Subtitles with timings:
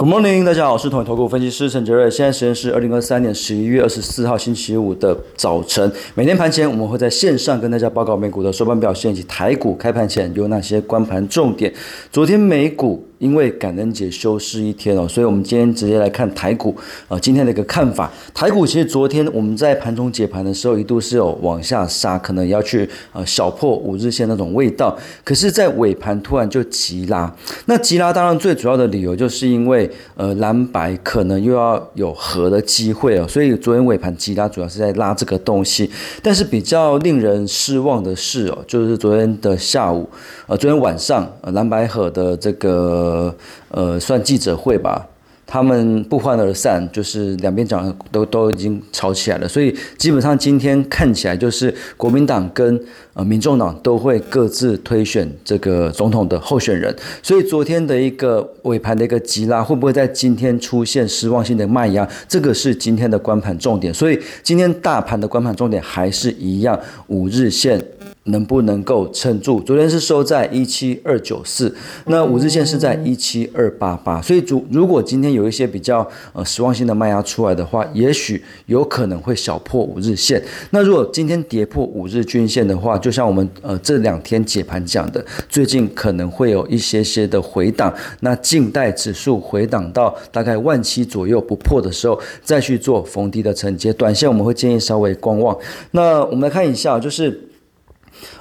[0.00, 2.10] Good morning，大家好，我是统一投顾分析师陈杰瑞。
[2.10, 5.92] 现在时间是二零二三年十一月二十四号星期五的早晨。
[6.14, 11.70] 每天盘前我们会在线上跟大家报告美股的收盘表现以及台股开盘前有哪些关盘重点。
[12.10, 13.09] 昨天美股。
[13.20, 16.74] 因为感恩节休市一天哦，所以我们今天直接来看台股
[17.06, 18.10] 呃今天的一个看法。
[18.32, 24.98] 台股其实昨天我们在盘中解盘的时候，一度是有往下杀，可能要去呃小破五日线那种味道。
[25.22, 27.30] 可是，在尾盘突然就急拉。
[27.66, 35.90] 那急拉当然最主要的理由就是因为呃蓝白可能又要有合的机会哦，所以昨天尾盘急拉主要是在拉这个东西。
[36.22, 40.08] 但是比较令人失望的是哦，就是昨天的下午
[40.46, 43.09] 呃昨天晚上呃蓝白合的这个。
[43.10, 43.34] 呃
[43.70, 45.06] 呃，算记者会吧，
[45.46, 52.80] 他们不欢而散，就是两边讲都都已经吵起来了，所以基本上今天看起来就是国民党跟
[53.14, 62.08] 呃民众党都会各自推选这个总统的候选人，所以昨天的一个尾盘的一个急拉，会不会在今天出现失望性的卖压？
[62.28, 67.82] 这个是今天的关盘重点，所以今天大盘的关盘重点还是一样，五日线。
[68.24, 69.60] 能不能够撑住？
[69.60, 71.74] 昨天是收在一七二九四，
[72.06, 80.42] 那五日线是在一七二八八，所以如如果今天有一些比较呃失望性的卖压出来的话，也许有可能会小破五日线。
[80.70, 87.92] 那如果今天跌破五日均线的话，就像我们呃这两天解盘讲的，最近可能会有一些些的回档。
[88.20, 93.92] 那静待指数回档到大概万七左右不破的时候，再去做逢低的承接。
[93.94, 95.56] 短线我们会建议稍微观望。
[95.92, 97.49] 那我们来看一下，就是。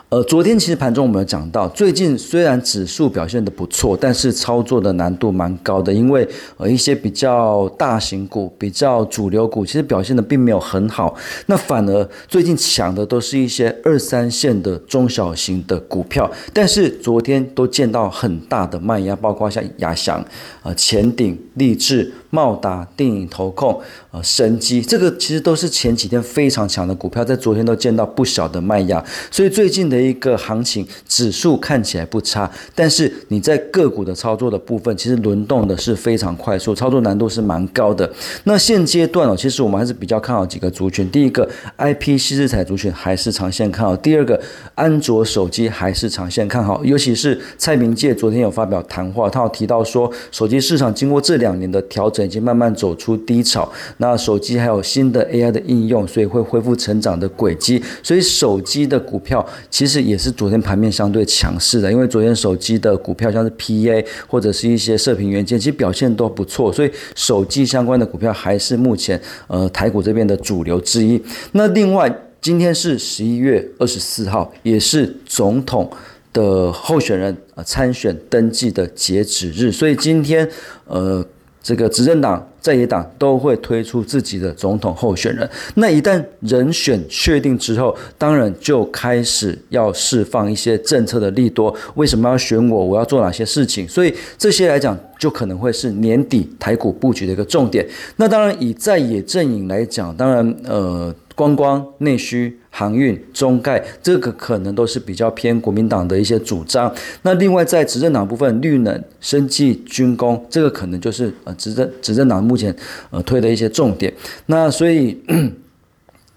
[0.10, 11.14] 呃，昨天其实盘中我们有讲到，最近虽然指数表现的不错，但是操作的难度蛮高的，因为呃一些比较大型股、比较主流股，其实表现的并没有很好。
[11.46, 20.26] 那反而最近抢的都是一些二三线的中小型的股票，但是昨天都见到很大的卖压，包括像亚翔、
[20.64, 23.80] 呃前鼎、立志、茂达、电影投控、
[24.12, 30.00] 呃神机，这个其实都是前几天非常强的股票，在昨天都见到不小的卖压，所以最近的。
[30.00, 38.10] 一个行情指数看起来不差，但是你在个股的操作的部分，其实轮动的是非常快速，操作难度是蛮高的。
[38.46, 41.08] 那现阶段哦，其实我们还是比较看好几个族群。
[41.12, 44.40] 第一个，IP 稀释材族群还是长线看好；第二个，
[44.74, 46.84] 安卓手机还是长线看好。
[46.84, 53.72] 尤其是蔡明介昨天有发表谈话，他有提到说，手机市场经过这两年的调整，已经慢慢走出低潮。
[53.98, 57.80] 那手机还有新的 AI 的应用，所以会恢复成长的轨迹。
[58.02, 60.00] 所以手机的股票其实。
[60.10, 71.22] 也是昨天盘面相对强势的，因为昨天手机的股票像是 PA 或者是一些射频元件，其实表现都不错，所以手机相关的股票还是目前呃台股这边的主流之一。
[71.52, 75.92] 那另外今天是十一月二十四号，也是总统
[76.34, 80.50] 的候选人呃参选登记的截止日，所以今天
[80.88, 81.24] 呃。
[81.62, 85.50] 这个执政党在野党都会推出自己的总统候选人。
[85.76, 91.76] 那一旦人选确定之后，当然就开始要释放一些政策的利多。
[91.96, 92.86] 为什么要选我？
[92.86, 93.88] 我要做哪些事情？
[93.88, 97.88] 所以这些来讲，就可能会是年底台股布局的一个重点。
[98.18, 101.14] 那当然，以在野阵营来讲，当然呃。
[101.36, 106.94] 观光、内需、航运、中概，这个可能都是比较偏国民党的一些主张。
[107.22, 112.76] 那另外在执政党部分，绿能、生技、军工，这个可能就是呃执政执政党目前
[113.12, 114.12] 呃推的一些重点。
[114.48, 115.18] 那所以。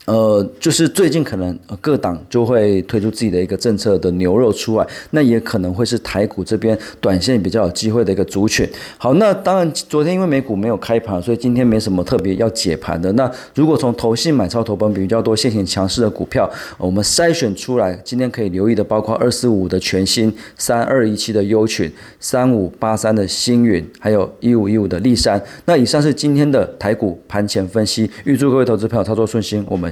[0.06, 8.68] 呃，就是最近可能各党就会推出自己的一个政策的牛肉出来，那也可能会是台股这边短线比较有机会的一个族群。
[8.98, 13.12] 好，那当然昨天因为美股没有开盘，所以今天没什么特别要解盘的。
[13.12, 25.40] 那如果从投信买超投本比较多、现行强势的股票，我们筛选出来，今天可以留意的包括二四五的全新、三二一七的优群、三五八三的星云，还有一五一五的立山。
[25.66, 29.64] 那以上是今天的台股盘前分析，预祝各位投资朋友操作顺心。
[29.68, 29.91] 我们